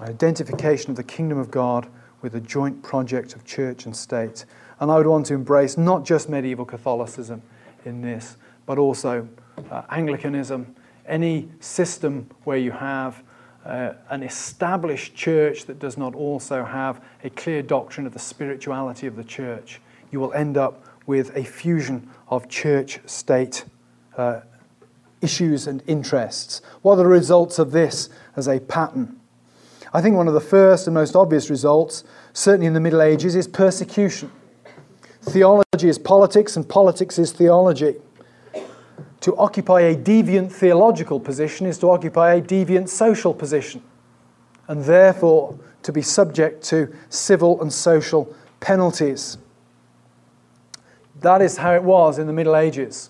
[0.00, 1.88] Identification of the kingdom of God
[2.20, 4.44] with a joint project of church and state.
[4.80, 7.42] And I would want to embrace not just medieval Catholicism
[7.84, 9.28] in this, but also
[9.70, 10.74] uh, Anglicanism,
[11.06, 13.22] any system where you have
[13.64, 19.06] uh, an established church that does not also have a clear doctrine of the spirituality
[19.06, 19.80] of the church,
[20.14, 23.64] you will end up with a fusion of church state
[24.16, 24.42] uh,
[25.20, 26.62] issues and interests.
[26.82, 29.18] What are the results of this as a pattern?
[29.92, 33.34] I think one of the first and most obvious results, certainly in the Middle Ages,
[33.34, 34.30] is persecution.
[35.20, 37.96] Theology is politics, and politics is theology.
[39.22, 43.82] To occupy a deviant theological position is to occupy a deviant social position,
[44.68, 49.38] and therefore to be subject to civil and social penalties.
[51.24, 53.08] That is how it was in the Middle Ages.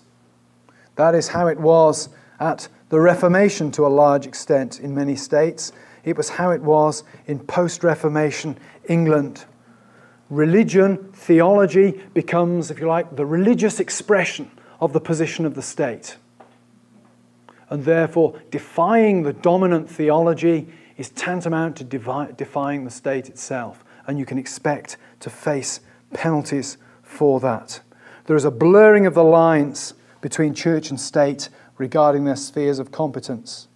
[0.95, 2.07] That is how it was
[2.39, 5.73] at the Reformation to a large extent in many states.
[6.05, 9.43] It was how it was in post Reformation England.
[10.29, 14.49] Religion, theology becomes, if you like, the religious expression
[14.79, 16.15] of the position of the state.
[17.69, 23.83] And therefore, defying the dominant theology is tantamount to defying the state itself.
[24.07, 25.81] And you can expect to face
[26.13, 27.81] penalties for that.
[28.25, 32.91] There is a blurring of the lines between church and state regarding their spheres of
[32.91, 33.67] competence.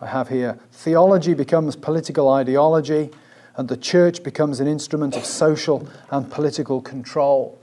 [0.00, 3.10] I have here theology becomes political ideology,
[3.56, 7.58] and the church becomes an instrument of social and political control.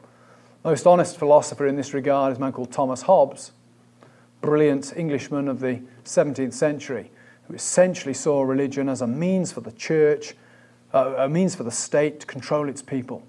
[0.65, 3.54] Most honest philosopher in this regard is a man called Thomas Hobbes,
[4.41, 7.10] brilliant Englishman of the 17th century,
[7.47, 10.34] who essentially saw religion as a means for the church,
[10.93, 13.23] uh, a means for the state to control its people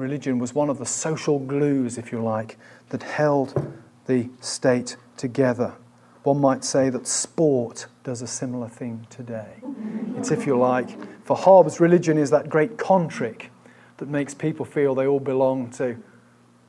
[0.00, 2.58] religion was one of the social glues, if you like,
[2.88, 3.72] that held
[4.06, 5.74] the state together.
[6.22, 9.62] One might say that sport does a similar thing today.
[10.16, 10.88] It's, if you like,
[11.24, 13.50] for Hobbes, religion is that great contrick
[13.98, 15.96] that makes people feel they all belong to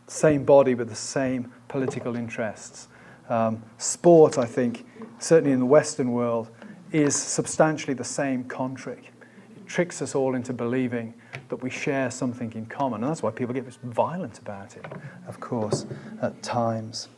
[0.06, 2.88] the same body with the same political interests.
[3.30, 4.86] Um, sport, I think,
[5.20, 6.50] certainly in the Western world,
[6.92, 9.12] is substantially the same contrick.
[9.56, 11.14] It tricks us all into believing
[11.52, 13.04] that we share something in common.
[13.04, 14.86] And that's why people get violent about it,
[15.28, 15.86] of course,
[16.22, 17.10] at times.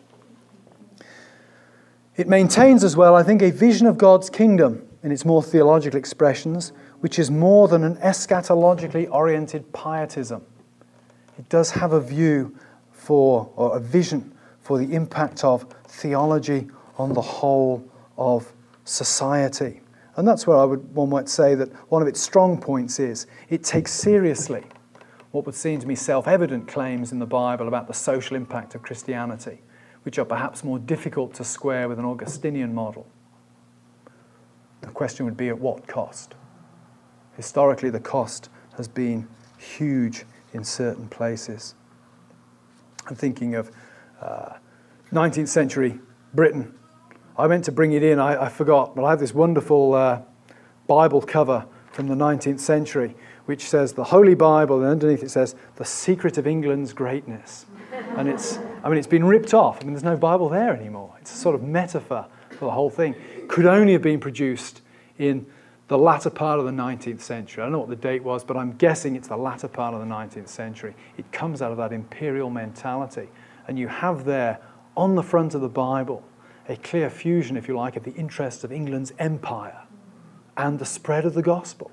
[2.17, 5.99] It maintains as well, I think, a vision of God's kingdom in its more theological
[5.99, 10.43] expressions, which is more than an eschatologically oriented pietism.
[11.37, 12.57] It does have a view
[12.91, 18.51] for, or a vision for the impact of theology on the whole of
[18.83, 19.82] society.
[20.15, 23.25] And that's where I would, one might say that one of its strong points is
[23.49, 24.63] it takes seriously
[25.31, 28.75] what would seem to me self evident claims in the Bible about the social impact
[28.75, 29.61] of Christianity,
[30.03, 33.07] which are perhaps more difficult to square with an Augustinian model.
[34.81, 36.35] The question would be at what cost?
[37.35, 41.73] Historically, the cost has been huge in certain places.
[43.07, 43.71] I'm thinking of
[44.21, 44.53] uh,
[45.11, 45.99] 19th century
[46.35, 46.75] Britain
[47.37, 50.21] I meant to bring it in, I, I forgot, but I have this wonderful uh,
[50.87, 53.15] Bible cover from the 19th century
[53.45, 57.65] which says the Holy Bible, and underneath it says the secret of England's greatness.
[58.17, 59.79] And it's, I mean, it's been ripped off.
[59.81, 61.13] I mean, there's no Bible there anymore.
[61.19, 63.15] It's a sort of metaphor for the whole thing.
[63.47, 64.81] Could only have been produced
[65.17, 65.45] in
[65.89, 67.61] the latter part of the 19th century.
[67.61, 69.99] I don't know what the date was, but I'm guessing it's the latter part of
[69.99, 70.95] the 19th century.
[71.17, 73.27] It comes out of that imperial mentality.
[73.67, 74.59] And you have there
[74.95, 76.23] on the front of the Bible
[76.67, 79.83] a clear fusion, if you like, of the interests of England's empire
[80.55, 81.91] and the spread of the gospel.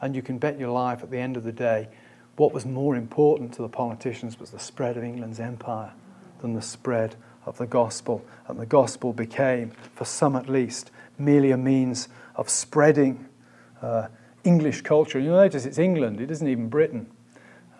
[0.00, 1.88] And you can bet your life at the end of the day,
[2.36, 5.92] what was more important to the politicians was the spread of England's empire
[6.40, 8.24] than the spread of the gospel.
[8.48, 13.26] And the gospel became, for some at least, merely a means of spreading
[13.80, 14.08] uh,
[14.42, 15.18] English culture.
[15.18, 17.06] You'll notice it's England, it isn't even Britain.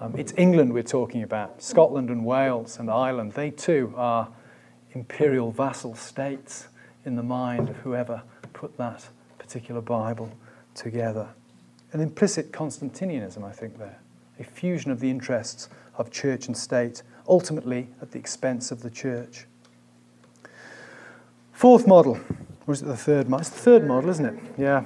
[0.00, 1.62] Um, it's England we're talking about.
[1.62, 4.28] Scotland and Wales and Ireland, they too are
[4.94, 6.68] imperial vassal states
[7.04, 10.32] in the mind of whoever put that particular Bible
[10.74, 11.28] together.
[11.92, 13.98] An implicit Constantinianism, I think, there.
[14.40, 18.90] A fusion of the interests of church and state, ultimately at the expense of the
[18.90, 19.46] church.
[21.52, 22.18] Fourth model,
[22.66, 23.42] or is it the third model?
[23.42, 24.38] It's the third model, isn't it?
[24.58, 24.84] Yeah.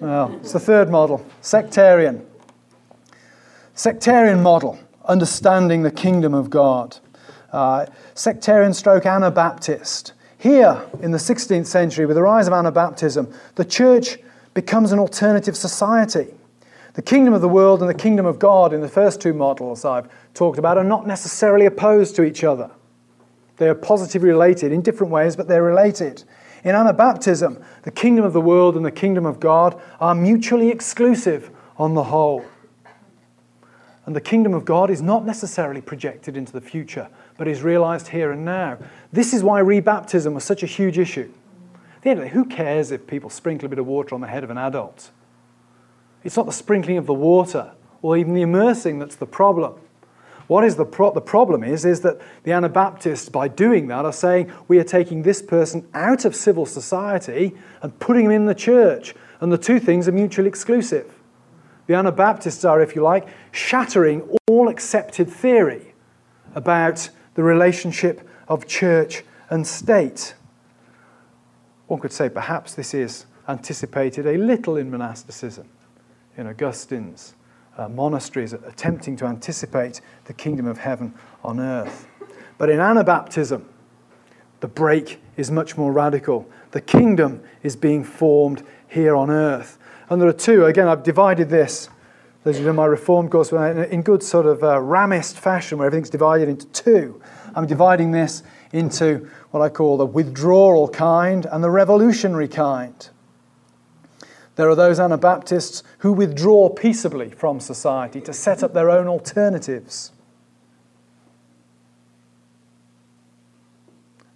[0.00, 2.26] Well, it's the third model sectarian.
[3.74, 6.98] Sectarian model, understanding the kingdom of God
[7.52, 10.12] uh, sectarian stroke Anabaptist.
[10.38, 14.18] Here in the 16th century, with the rise of Anabaptism, the church
[14.54, 16.34] becomes an alternative society.
[16.94, 19.84] The kingdom of the world and the kingdom of God in the first two models
[19.84, 22.70] I've talked about are not necessarily opposed to each other.
[23.56, 26.24] They are positively related in different ways, but they're related.
[26.64, 31.50] In Anabaptism, the kingdom of the world and the kingdom of God are mutually exclusive
[31.76, 32.44] on the whole.
[34.06, 38.08] And the kingdom of God is not necessarily projected into the future, but is realized
[38.08, 38.76] here and now.
[39.10, 41.32] This is why rebaptism was such a huge issue.
[41.96, 44.14] At the end of the day, who cares if people sprinkle a bit of water
[44.14, 45.10] on the head of an adult?
[46.22, 47.72] It's not the sprinkling of the water
[48.02, 49.74] or even the immersing that's the problem.
[50.48, 54.12] What is the, pro- the problem is, is that the Anabaptists, by doing that, are
[54.12, 58.54] saying we are taking this person out of civil society and putting him in the
[58.54, 59.14] church.
[59.40, 61.14] And the two things are mutually exclusive.
[61.86, 65.94] The Anabaptists are, if you like, shattering all accepted theory
[66.54, 70.34] about the relationship of church and state.
[71.86, 75.68] One could say perhaps this is anticipated a little in monasticism,
[76.36, 77.36] in Augustine's
[77.76, 82.08] uh, monasteries attempting to anticipate the kingdom of heaven on earth.
[82.58, 83.62] But in Anabaptism,
[84.58, 86.50] the break is much more radical.
[86.72, 89.78] The kingdom is being formed here on earth.
[90.10, 91.88] And there are two, again, I've divided this,
[92.48, 96.10] as you know, my Reformed course, in good sort of uh, Ramist fashion, where everything's
[96.10, 97.20] divided into two.
[97.54, 103.08] I'm dividing this into what I call the withdrawal kind and the revolutionary kind.
[104.56, 110.12] There are those Anabaptists who withdraw peaceably from society to set up their own alternatives.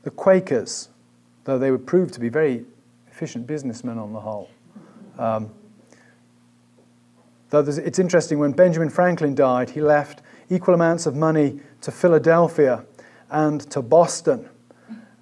[0.04, 0.88] The Quakers,
[1.44, 2.64] though they would prove to be very
[3.10, 4.48] efficient businessmen on the whole.
[5.18, 5.50] Um,
[7.52, 12.84] though it's interesting, when Benjamin Franklin died, he left equal amounts of money to Philadelphia
[13.30, 14.48] and to Boston.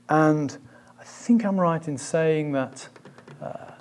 [0.08, 0.56] And
[0.98, 2.88] I think I'm right in saying that
[3.42, 3.72] uh,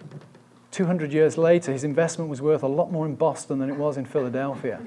[0.71, 3.97] 200 years later, his investment was worth a lot more in Boston than it was
[3.97, 4.81] in Philadelphia.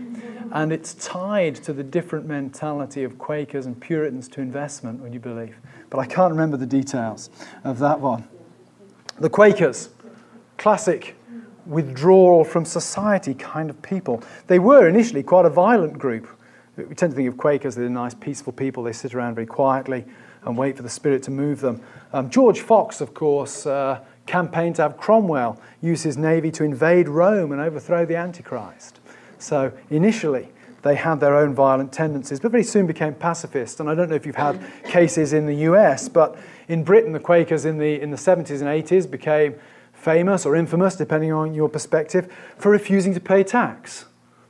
[0.50, 5.20] And it's tied to the different mentality of Quakers and Puritans to investment, would you
[5.20, 5.56] believe?
[5.88, 7.30] But I can't remember the details
[7.62, 8.24] of that one.
[9.20, 9.90] The Quakers,
[10.58, 11.14] classic
[11.66, 14.22] withdrawal from society kind of people.
[14.46, 16.28] They were initially quite a violent group.
[16.76, 18.82] We tend to think of Quakers, they're nice, peaceful people.
[18.82, 20.04] They sit around very quietly
[20.44, 21.82] and wait for the Spirit to move them.
[22.12, 27.08] Um, George Fox, of course, uh, campaign to have Cromwell use his navy to invade
[27.08, 29.00] Rome and overthrow the Antichrist.
[29.38, 30.48] So initially,
[30.82, 33.80] they had their own violent tendencies, but very soon became pacifist.
[33.80, 36.36] And I don't know if you've had cases in the US, but
[36.68, 39.54] in Britain, the Quakers in the, in the 70s and 80s became
[40.02, 44.06] famous or infamous, depending on your perspective, for refusing to pay tax.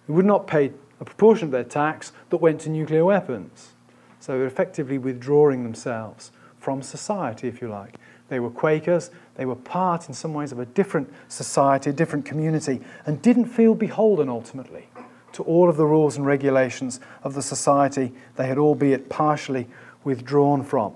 [0.09, 3.73] They would not pay a proportion of their tax that went to nuclear weapons.
[4.19, 7.97] So they're effectively withdrawing themselves from society, if you like.
[8.29, 12.25] They were Quakers, they were part, in some ways, of a different society, a different
[12.25, 14.89] community, and didn't feel beholden ultimately
[15.33, 19.69] to all of the rules and regulations of the society they had, albeit partially,
[20.03, 20.95] withdrawn from.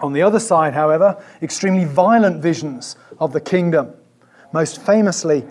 [0.00, 3.94] On the other side, however, extremely violent visions of the kingdom.
[4.52, 5.44] Most famously,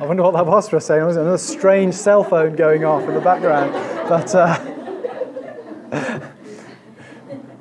[0.00, 1.06] I wonder what that was for a second.
[1.06, 3.72] Was another strange cell phone going off in the background?
[4.08, 4.58] But uh,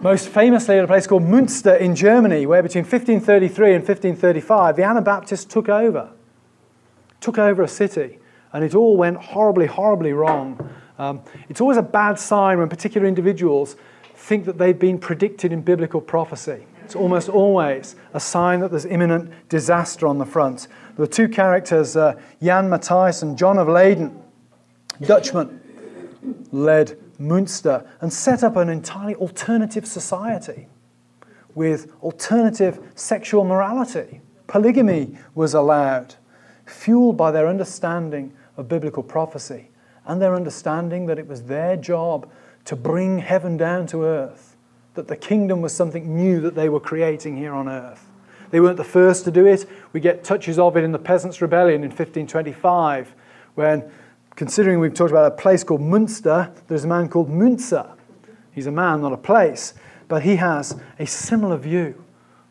[0.01, 4.83] most famously at a place called Münster in Germany, where between 1533 and 1535, the
[4.83, 6.11] Anabaptists took over,
[7.19, 8.19] took over a city,
[8.53, 10.69] and it all went horribly, horribly wrong.
[10.99, 13.77] Um, it's always a bad sign when particular individuals
[14.15, 16.67] think that they've been predicted in biblical prophecy.
[16.83, 20.67] It's almost always a sign that there's imminent disaster on the front.
[20.95, 24.21] There were two characters, uh, Jan Matthijs and John of Leyden,
[25.01, 25.61] Dutchman,
[26.51, 30.67] led Munster and set up an entirely alternative society
[31.55, 34.19] with alternative sexual morality.
[34.47, 36.15] Polygamy was allowed,
[36.65, 39.69] fueled by their understanding of biblical prophecy
[40.09, 42.27] and their understanding that it was their job
[42.65, 44.57] to bring heaven down to earth,
[44.95, 48.09] that the kingdom was something new that they were creating here on earth.
[48.49, 49.69] They weren't the first to do it.
[49.93, 53.13] We get touches of it in the Peasants' Rebellion in 1525,
[53.53, 53.83] when
[54.35, 57.91] considering we've talked about a place called Munster, there's a man called Muntzer.
[58.51, 59.75] He's a man, not a place,
[60.07, 62.03] but he has a similar view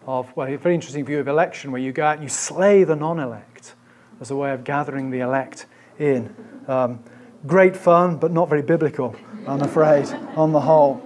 [0.06, 2.84] of, well, a very interesting view of election where you go out and you slay
[2.84, 3.74] the non elect
[4.20, 5.66] as a way of gathering the elect
[5.98, 6.32] in.
[6.68, 7.02] Um,
[7.46, 9.14] great fun, but not very biblical,
[9.46, 11.02] I'm afraid, on the whole.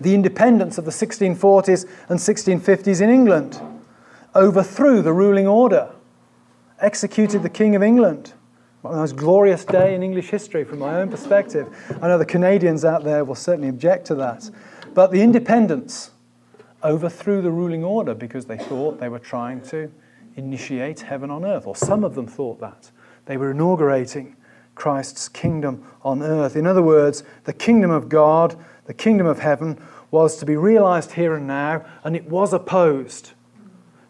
[0.00, 3.60] The independents of the 1640s and 1650s in England
[4.34, 5.90] overthrew the ruling order,
[6.80, 8.32] executed the King of England
[8.84, 11.74] One of the most glorious day in English history from my own perspective.
[12.02, 14.50] I know the Canadians out there will certainly object to that.
[14.92, 16.10] But the independents
[16.82, 19.90] overthrew the ruling order because they thought they were trying to
[20.36, 22.90] initiate heaven on earth, or some of them thought that.
[23.24, 24.36] They were inaugurating
[24.74, 26.56] Christ's kingdom on earth.
[26.56, 28.56] In other words, the kingdom of God,
[28.86, 33.32] the kingdom of heaven, was to be realized here and now, and it was opposed.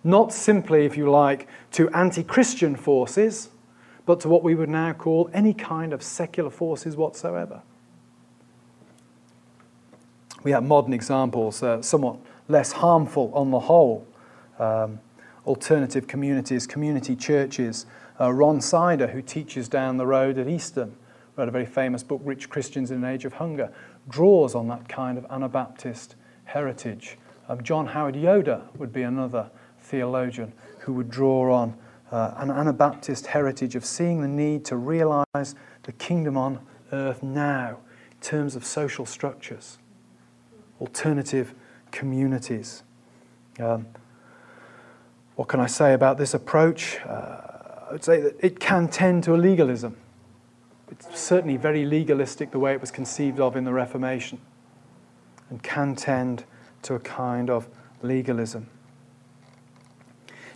[0.02, 3.48] Not simply, if you like, to anti Christian forces,
[4.04, 7.62] but to what we would now call any kind of secular forces whatsoever.
[10.42, 14.06] We have modern examples, uh, somewhat less harmful on the whole.
[14.58, 15.00] Um,
[15.46, 17.86] alternative communities, community churches.
[18.20, 20.96] Uh, Ron Sider, who teaches down the road at Eastern,
[21.36, 23.72] wrote a very famous book, Rich Christians in an Age of Hunger,
[24.08, 27.18] draws on that kind of Anabaptist heritage.
[27.48, 29.50] Um, John Howard Yoder would be another
[29.80, 31.76] theologian who would draw on
[32.12, 36.60] uh, an Anabaptist heritage of seeing the need to realize the kingdom on
[36.92, 37.78] earth now
[38.12, 39.78] in terms of social structures,
[40.80, 41.54] alternative
[41.90, 42.82] communities.
[43.58, 43.86] Um,
[45.34, 46.98] what can I say about this approach?
[47.00, 47.53] Uh,
[47.94, 49.96] would say that it can tend to a legalism.
[50.90, 54.40] It's certainly very legalistic the way it was conceived of in the Reformation
[55.48, 56.42] and can tend
[56.82, 57.68] to a kind of
[58.02, 58.66] legalism.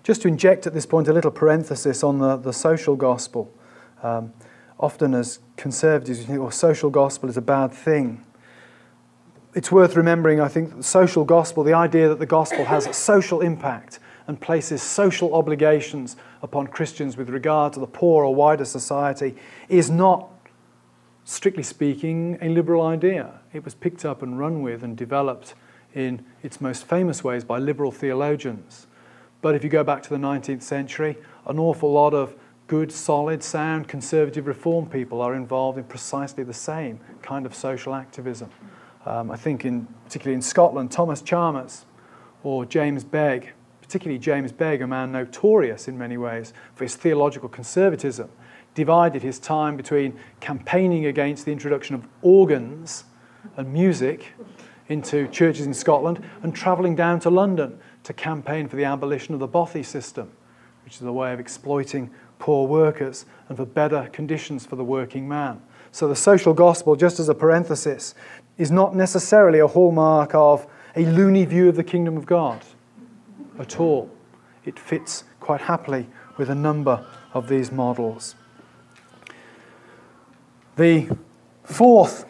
[0.03, 3.49] Just to inject at this point a little parenthesis on the, the social gospel.
[4.03, 4.33] Um,
[4.81, 8.25] often, as conservatives, you think, well, social gospel is a bad thing.
[9.55, 12.93] It's worth remembering, I think, the social gospel, the idea that the gospel has a
[12.93, 18.67] social impact and places social obligations upon Christians with regard to the poor or wider
[18.67, 19.35] society
[19.71, 20.31] is not,
[21.25, 23.41] strictly speaking, a liberal idea.
[23.55, 25.55] It was picked up and run with and developed
[25.95, 28.87] in its most famous ways by liberal theologians.
[29.41, 31.17] But if you go back to the 19th century,
[31.47, 36.53] an awful lot of good, solid, sound, conservative reform people are involved in precisely the
[36.53, 38.51] same kind of social activism.
[39.07, 41.87] Um, I think, in, particularly in Scotland, Thomas Chalmers
[42.43, 43.55] or James Begg
[43.89, 48.29] particularly James Begg, a man notorious in many ways for his theological conservatism,
[48.75, 53.05] divided his time between campaigning against the introduction of organs
[53.57, 54.35] and music
[54.89, 59.41] into churches in Scotland and travelling down to London to campaign for the abolition of
[59.41, 60.31] the bothy system,
[60.85, 65.27] which is a way of exploiting poor workers and for better conditions for the working
[65.27, 65.63] man.
[65.93, 68.15] So the social gospel, just as a parenthesis,
[68.59, 72.63] is not necessarily a hallmark of a loony view of the kingdom of God
[73.59, 74.11] at all.
[74.65, 76.07] It fits quite happily
[76.37, 77.05] with a number
[77.35, 78.35] of these models.
[80.77, 81.09] The
[81.65, 82.25] fourth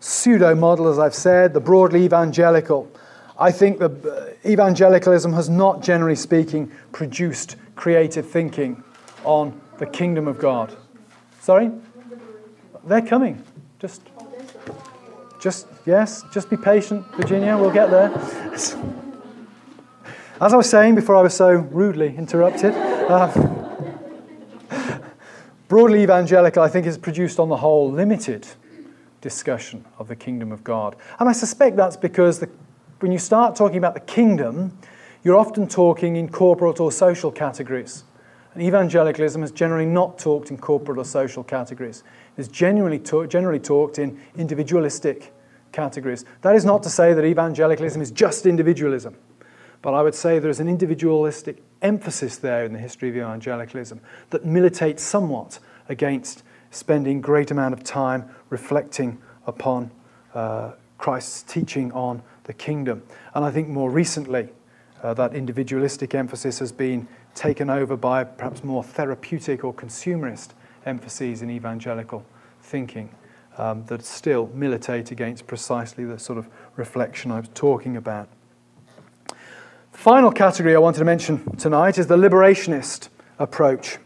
[0.00, 2.90] pseudo model, as I've said, the broadly evangelical.
[3.38, 8.82] I think that uh, evangelicalism has not, generally speaking, produced creative thinking
[9.24, 10.76] on the kingdom of God.
[11.40, 11.70] Sorry?
[12.84, 13.42] They're coming.
[13.78, 14.02] Just,
[15.40, 18.10] just, yes, just be patient, Virginia, we'll get there.
[20.42, 23.30] As I was saying before I was so rudely interrupted, uh,
[25.68, 28.48] broadly evangelical, I think, has produced on the whole limited
[29.20, 30.96] discussion of the kingdom of God.
[31.20, 32.50] And I suspect that's because the,
[32.98, 34.76] when you start talking about the kingdom,
[35.22, 38.02] you're often talking in corporate or social categories.
[38.54, 42.02] And evangelicalism has generally not talked in corporate or social categories.
[42.36, 45.32] It's generally, generally talked in individualistic
[45.70, 46.24] categories.
[46.40, 49.14] That is not to say that evangelicalism is just individualism.
[49.82, 54.44] But I would say there's an individualistic emphasis there in the history of evangelicalism that
[54.44, 55.58] militates somewhat
[55.88, 59.90] against spending great amount of time reflecting upon
[60.34, 63.02] uh, Christ's teaching on the kingdom.
[63.34, 64.48] And I think more recently,
[65.02, 70.50] uh, that individualistic emphasis has been taken over by perhaps more therapeutic or consumerist
[70.86, 72.24] emphases in evangelical
[72.60, 73.10] thinking
[73.58, 78.28] um, that still militate against precisely the sort of reflection I was talking about.
[79.92, 83.98] Final category I wanted to mention tonight is the liberationist approach.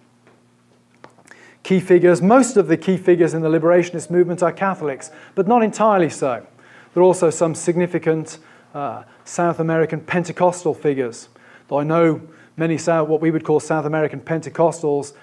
[1.63, 5.63] Key figures, most of the key figures in the liberationist movement are Catholics, but not
[5.63, 6.47] entirely so.
[6.93, 8.39] There are also some significant
[8.75, 11.29] uh, South American Pentecostal figures,
[11.69, 12.21] though I know
[12.57, 15.15] many South, what we would call South American Pentecostals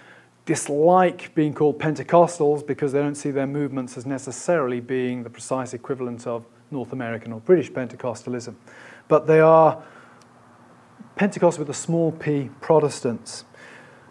[0.45, 5.73] dislike being called Pentecostals because they don't see their movements as necessarily being the precise
[5.73, 8.55] equivalent of North American or British Pentecostalism.
[9.07, 9.81] But they are
[11.15, 13.45] Pentecost with a small p Protestants.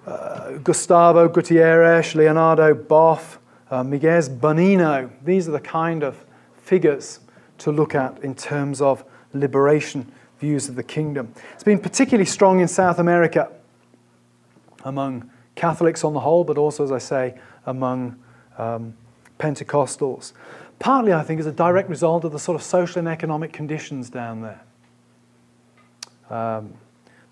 [0.06, 3.38] Uh, Gustavo Gutierrez, Leonardo Boff,
[3.70, 6.24] uh, Miguel Bonino, these are the kind of
[6.56, 7.20] figures
[7.58, 11.32] to look at in terms of liberation views of the kingdom.
[11.54, 13.50] It's been particularly strong in South America
[14.84, 18.16] among Catholics on the whole, but also, as I say, among
[18.58, 18.94] um,
[19.38, 20.32] Pentecostals.
[20.78, 24.10] Partly, I think, as a direct result of the sort of social and economic conditions
[24.10, 24.60] down there.
[26.28, 26.74] Um,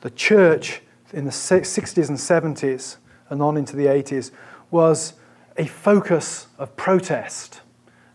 [0.00, 0.82] the church
[1.12, 2.96] in the 60s and 70s
[3.28, 4.30] and on into the 80s
[4.70, 5.14] was
[5.56, 7.60] a focus of protest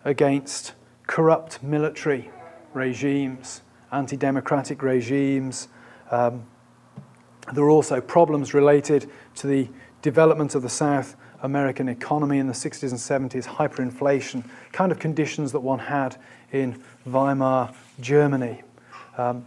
[0.04, 0.74] against
[1.08, 2.30] corrupt military
[2.74, 3.62] regimes,
[3.92, 5.68] anti democratic regimes.
[6.12, 6.46] Um,
[7.54, 9.70] there are also problems related to the
[10.02, 15.52] development of the South American economy in the 60s and 70s, hyperinflation, kind of conditions
[15.52, 16.18] that one had
[16.52, 18.64] in Weimar Germany.
[19.18, 19.46] Um,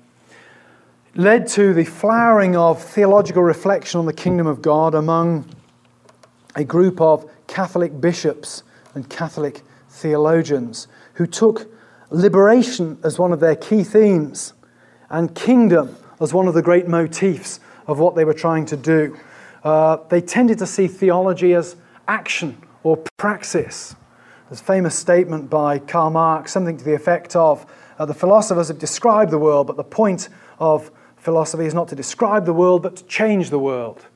[1.19, 5.45] led to the flowering of theological reflection on the kingdom of God among
[6.55, 8.63] a group of Catholic bishops
[8.95, 11.69] and Catholic theologians who took
[12.11, 14.53] liberation as one of their key themes
[15.11, 17.59] and kingdom as one of the great motifs
[17.89, 19.19] of what they were trying to do.
[19.65, 21.75] Uh, they tended to see theology as
[22.07, 23.97] action or praxis.
[24.49, 27.67] There's a famous statement by Karl Marx, something to the effect of
[27.99, 30.29] uh, the philosophers have described the world, but the point
[30.61, 34.07] of philosophy is not to describe the world, but to change the world.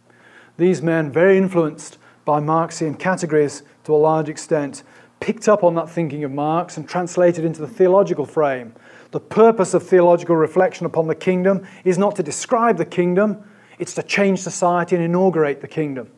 [0.57, 4.82] These men, very influenced by Marxian categories to a large extent,
[5.20, 8.74] picked up on that thinking of Marx and translated into the theological frame.
[9.12, 13.42] The purpose of theological reflection upon the kingdom is not to describe the kingdom,
[13.78, 16.11] it's to change society and inaugurate the kingdom.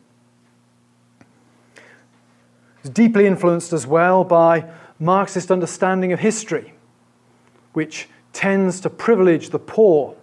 [2.79, 4.69] It's deeply influenced as well by
[4.99, 6.73] Marxist understanding of history,
[7.73, 10.15] which tends to privilege the poor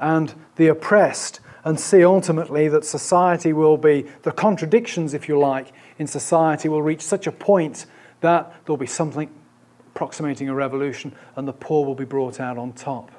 [0.00, 5.72] and the oppressed and see ultimately that society will be, the contradictions, if you like,
[5.98, 7.86] in society will reach such a point
[8.22, 9.30] that there'll be something
[9.94, 13.10] approximating a revolution and the poor will be brought out on top.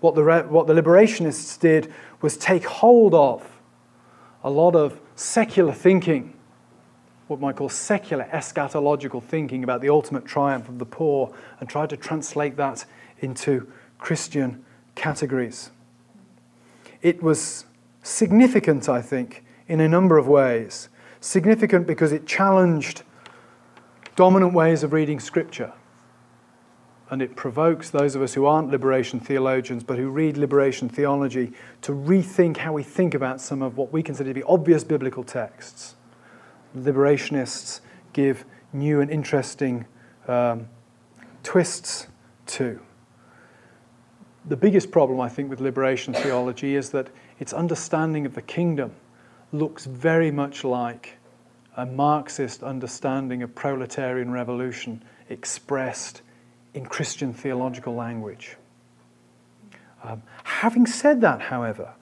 [0.00, 1.92] What the, what the liberationists did
[2.22, 3.60] was take hold of
[4.42, 6.34] a lot of secular thinking,
[7.26, 11.86] what might call secular eschatological thinking about the ultimate triumph of the poor, and try
[11.86, 12.84] to translate that
[13.18, 14.64] into Christian
[14.94, 15.70] categories.
[17.02, 17.66] It was
[18.02, 20.88] significant, I think, in a number of ways.
[21.20, 23.02] Significant because it challenged
[24.14, 25.72] dominant ways of reading Scripture.
[27.08, 31.52] And it provokes those of us who aren't liberation theologians but who read liberation theology
[31.82, 35.22] to rethink how we think about some of what we consider to be obvious biblical
[35.22, 35.94] texts.
[36.76, 37.80] Liberationists
[38.12, 39.86] give new and interesting
[40.26, 40.68] um,
[41.42, 42.08] twists
[42.46, 42.80] to.
[44.48, 47.08] The biggest problem, I think, with liberation theology is that
[47.40, 48.92] its understanding of the kingdom
[49.52, 51.18] looks very much like
[51.76, 56.22] a Marxist understanding of proletarian revolution expressed
[56.74, 58.56] in Christian theological language.
[60.04, 61.94] Um, having said that, however,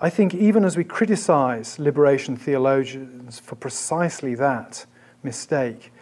[0.00, 4.86] I think even as we criticize liberation theologians for precisely that
[5.22, 5.92] mistake,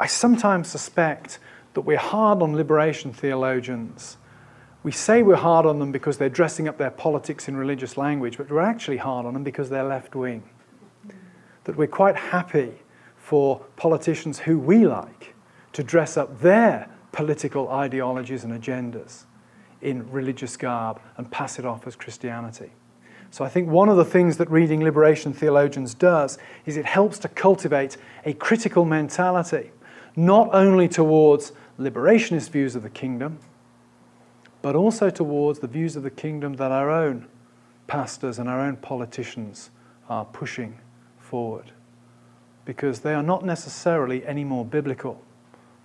[0.00, 1.38] I sometimes suspect
[1.74, 4.16] that we're hard on liberation theologians.
[4.82, 8.38] We say we're hard on them because they're dressing up their politics in religious language,
[8.38, 10.42] but we're actually hard on them because they're left wing
[11.68, 12.72] that we're quite happy
[13.18, 15.34] for politicians who we like
[15.74, 19.24] to dress up their political ideologies and agendas
[19.82, 22.70] in religious garb and pass it off as Christianity.
[23.30, 27.18] So I think one of the things that reading liberation theologians does is it helps
[27.18, 29.70] to cultivate a critical mentality,
[30.16, 33.38] not only towards liberationist views of the kingdom,
[34.62, 37.26] but also towards the views of the kingdom that our own
[37.86, 39.70] pastors and our own politicians
[40.08, 40.78] are pushing
[41.18, 41.72] forward
[42.64, 45.22] because they are not necessarily any more biblical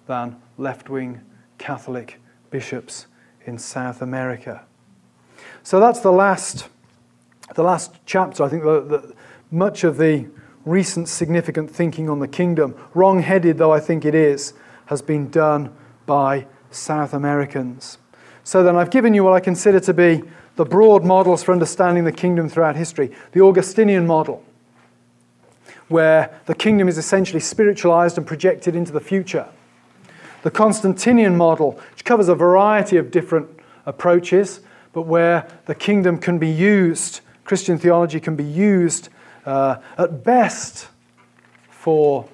[0.08, 1.22] than left wing
[1.58, 2.20] Catholic
[2.50, 3.08] bishops
[3.46, 4.66] in South America.
[5.64, 6.68] So that's the last,
[7.56, 8.44] the last chapter.
[8.44, 9.14] I think the, the,
[9.50, 10.28] much of the
[10.66, 14.54] recent significant thinking on the kingdom, wrong headed though I think it is,
[14.88, 15.74] has been done
[16.06, 17.98] by South Americans.
[18.44, 20.24] So then I've given you what I consider to be
[20.56, 23.12] the broad models for understanding the kingdom throughout history.
[23.32, 24.44] The Augustinian model
[25.88, 29.48] where the kingdom is essentially spiritualized and projected into the future.
[30.42, 33.48] The Constantinian model, which covers a variety of different
[33.86, 39.10] approaches, but where the kingdom can be used, Christian theology can be used
[39.46, 40.88] uh, at best
[41.70, 42.28] for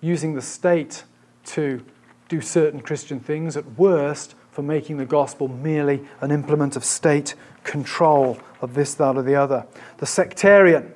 [0.00, 1.04] using the state
[1.44, 1.84] to
[2.28, 7.34] do certain Christian things, at worst for making the gospel merely an implement of state
[7.62, 9.66] control of this, that, or the other.
[9.98, 10.94] The sectarian,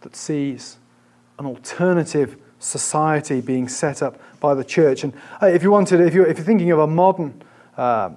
[0.00, 0.78] that sees
[1.38, 5.04] an alternative society being set up by the church.
[5.04, 5.12] And
[5.42, 7.42] uh, if you wanted, if you're, if you're thinking of a modern,
[7.76, 8.12] uh,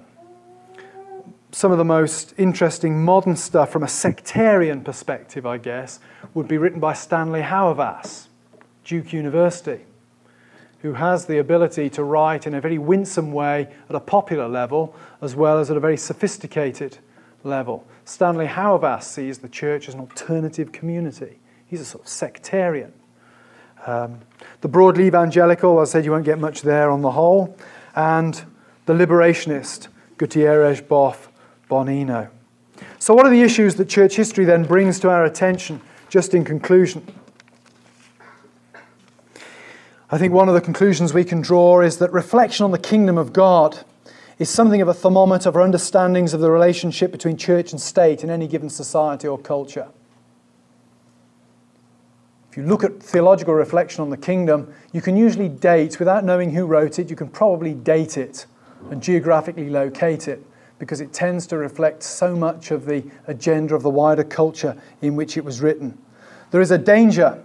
[1.52, 6.00] some of the most interesting modern stuff from a sectarian perspective, I guess,
[6.32, 8.28] would be written by Stanley Hauerwas,
[8.84, 9.80] Duke University,
[10.82, 14.94] who has the ability to write in a very winsome way at a popular level
[15.20, 16.98] as well as at a very sophisticated
[17.44, 17.86] level.
[18.04, 22.92] Stanley Hauerwas sees the church as an alternative community He's a sort of sectarian.
[23.86, 24.20] Um,
[24.62, 27.56] the broadly evangelical, I said you won't get much there on the whole.
[27.94, 28.42] And
[28.86, 31.28] the liberationist, Gutierrez Boff
[31.70, 32.30] Bonino.
[32.98, 36.44] So, what are the issues that church history then brings to our attention, just in
[36.44, 37.06] conclusion?
[40.10, 43.18] I think one of the conclusions we can draw is that reflection on the kingdom
[43.18, 43.80] of God
[44.38, 48.30] is something of a thermometer for understandings of the relationship between church and state in
[48.30, 49.88] any given society or culture.
[52.50, 56.52] If you look at theological reflection on the kingdom, you can usually date, without knowing
[56.52, 58.46] who wrote it, you can probably date it
[58.90, 60.42] and geographically locate it
[60.78, 65.16] because it tends to reflect so much of the agenda of the wider culture in
[65.16, 65.98] which it was written.
[66.50, 67.42] There is a danger,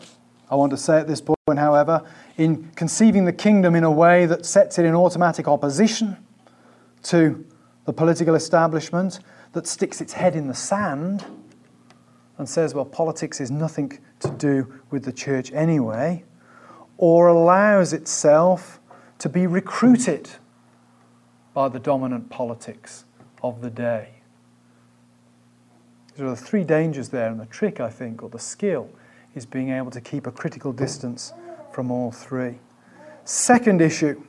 [0.49, 2.03] I want to say at this point, however,
[2.37, 6.17] in conceiving the kingdom in a way that sets it in automatic opposition
[7.03, 7.45] to
[7.85, 9.19] the political establishment,
[9.53, 11.25] that sticks its head in the sand
[12.37, 16.23] and says, well, politics is nothing to do with the church anyway,
[16.97, 18.79] or allows itself
[19.19, 20.29] to be recruited
[21.53, 23.05] by the dominant politics
[23.43, 24.09] of the day.
[26.15, 28.89] There are three dangers there, and the trick, I think, or the skill,
[29.35, 31.33] is being able to keep a critical distance
[31.71, 32.59] from all three.
[33.25, 34.21] Second issue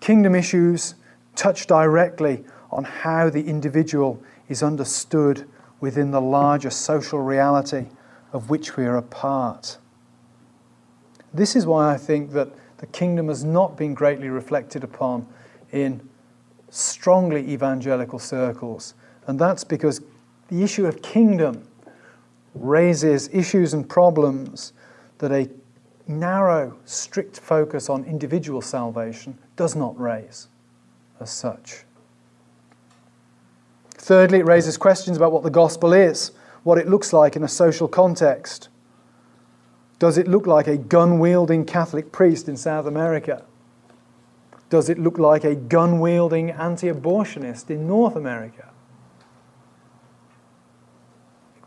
[0.00, 0.94] kingdom issues
[1.34, 5.48] touch directly on how the individual is understood
[5.80, 7.86] within the larger social reality
[8.32, 9.78] of which we are a part.
[11.32, 12.48] This is why I think that
[12.78, 15.26] the kingdom has not been greatly reflected upon
[15.72, 16.06] in
[16.70, 18.94] strongly evangelical circles.
[19.26, 20.00] And that's because
[20.48, 21.66] the issue of kingdom
[22.60, 24.72] raises issues and problems
[25.18, 25.48] that a
[26.06, 30.48] narrow, strict focus on individual salvation does not raise
[31.20, 31.84] as such.
[33.90, 36.32] Thirdly, it raises questions about what the gospel is,
[36.62, 38.68] what it looks like in a social context.
[39.98, 43.44] Does it look like a gun wielding Catholic priest in South America?
[44.68, 48.70] Does it look like a gun wielding anti abortionist in North America?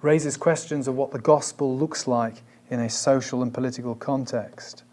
[0.01, 4.83] Raises questions of what the gospel looks like in a social and political context.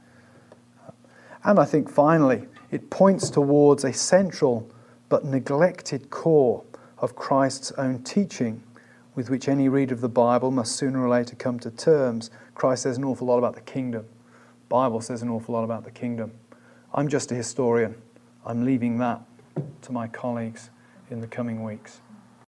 [1.44, 4.68] And I think finally, it points towards a central
[5.08, 6.64] but neglected core
[6.98, 8.62] of Christ's own teaching
[9.14, 12.30] with which any reader of the Bible must sooner or later come to terms.
[12.54, 14.06] Christ says an awful lot about the kingdom.
[14.68, 16.32] Bible says an awful lot about the kingdom.
[16.92, 17.94] I'm just a historian.
[18.44, 19.22] I'm leaving that
[19.82, 20.70] to my colleagues
[21.10, 22.00] in the coming weeks.